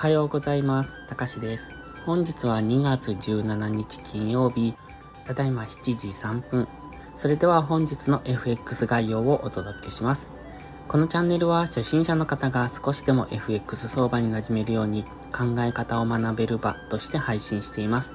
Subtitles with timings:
[0.00, 1.06] おはようございます。
[1.08, 1.72] たかしです。
[2.06, 4.72] 本日は2月17日金曜日、
[5.26, 6.66] ただいま7時3分。
[7.14, 10.30] それでは本日の FX 概要をお届けします。
[10.88, 15.04] このチャンネルは初心者の方が少しでも FX 相場に馴染めるように
[15.36, 18.14] 考え方を学べる場として配信しています。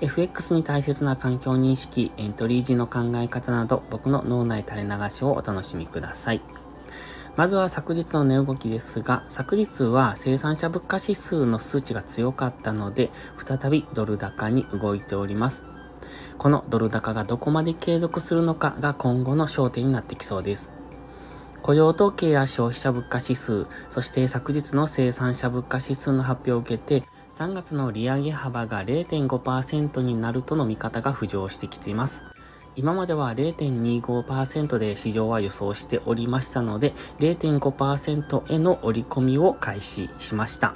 [0.00, 6.40] FX に大切な環境認識、エントリー時の考え方など僕の脳内垂れ流しをお楽しみください。
[7.36, 15.62] まずは昨日の値動きですが、昨日は生産者物価指数の数値が強かったので、再びドル高に動いております。
[16.38, 20.70] このドル高がどこまで継続するのかが今後の焦点になってきそうです。
[21.60, 32.22] 雇用統計や消費者物価指数、そして昨日の生産者物価指数の発表を受けて、3月の利上げ幅が0.5%になるとの見方が浮上してきています。
[32.76, 40.74] 今までは0.25%で市場は予想しておりましたので、0.5%への折り込みを開始しました。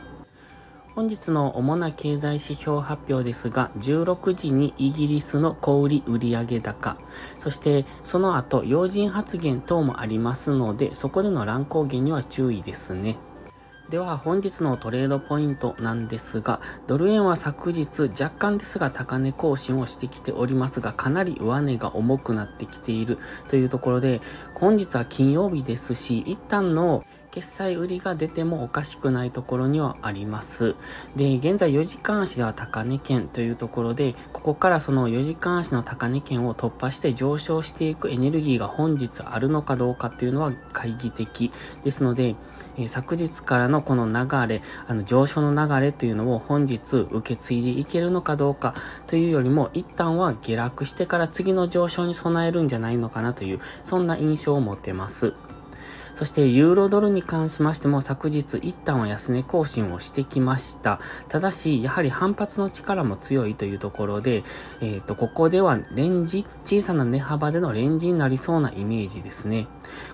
[0.95, 6.97] 本日の主な経済指標発表ですが、16時にイギリスの小売売上高、
[7.39, 13.17] そしてその後、要人発言等もありますので、そこでの乱高下には注意ですね。
[13.91, 23.19] では本日のトレードポイントなんですが、ドル円は昨日若干ですが高値更新をしてきておりますが、かなり上値が重くなってきている
[23.49, 24.21] というところで、
[24.55, 30.75] 本日は金曜日ですし、一旦の決済売りが出てもおかしくないところにはあります。
[31.15, 41.53] で、現在4時間足では高値圏というところで、ここからその4時間足の高値圏を突破して上昇していくエネルギーが本日あるのかどうかっていうのは懐疑的
[41.85, 42.35] ですので、
[42.77, 48.75] えー、昨日からのこの流れ、あの上昇の流れというのを本日受け継いでいけるのかどうか
[49.07, 55.35] というよりも、一旦は下落してから次の上昇に備えるんじゃないのかなという、そんな印象を持ってます。
[56.15, 61.01] そしてユーロドルに関しましても昨日一旦は安値更新をしてきました。
[61.29, 64.43] ただし、やはり反発の力も強いというところで、
[64.81, 69.67] えっ、ー、と、ここではレンジ、小さな値幅でのレンジになりそうなイメージですね。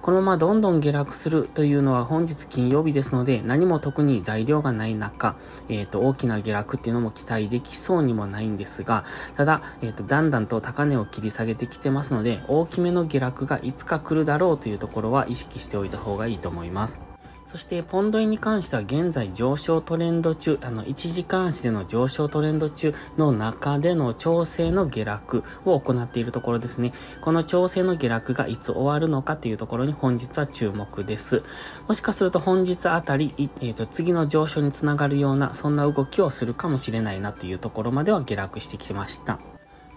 [0.02, 5.36] このままどんどん下落するというのは本日金曜日ですので、何も特に材料がない中、
[5.68, 9.04] えっ、ー、と、大きな下落っていうのも期待できそうにもないんですが、
[9.34, 17.15] ただ、えっ、ー、と、だんだんと高値を切り下げてきてますので、大きめの下落がいつか来るだろうというところは意識しておいた方がいいと思います。
[17.46, 26.92] そして、ポンド円に関しては現在上昇トレンド中、あの、1時間足での上昇トレンド中の中での調整の下落を行っているところですね。
[27.20, 31.44] この調整の下落がいつ終わるのかというところに本日は注目です。
[31.86, 39.38] もしかすると本日あたり、えっ、ー、と、次の上昇につながるような、そんな動きをするかもしれないなというところまでは下落してきました。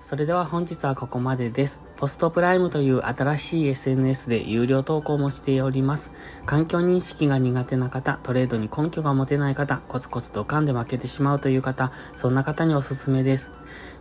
[0.10, 1.84] それでは本日はここまでです。
[1.98, 6.12] ポストプライムという新しい SNS で有料投稿もしております。
[6.48, 13.52] 環境認識が苦手な方、トレードに根拠が持てない方、コツコツドカンで負けてしまうという方、そんな方におすすめです。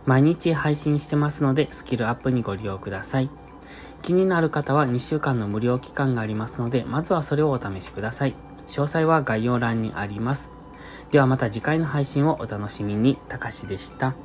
[0.07, 3.29] 毎日配信してますので、スキルアップにご利用ください。
[4.01, 8.33] 気になる方は2週間の無料期間がありますので、まずはそれをお試しください。
[8.65, 10.49] 詳細は概要欄にあります。
[11.11, 13.19] ではまた次回の配信をお楽しみに。
[13.27, 14.15] たかしでした。